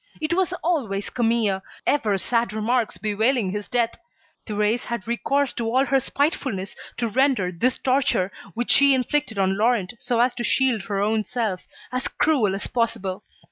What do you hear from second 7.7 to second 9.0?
torture, which she